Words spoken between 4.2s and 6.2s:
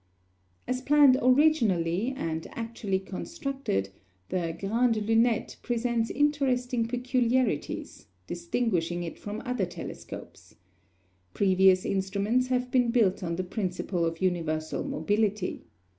the Grande Lunette presents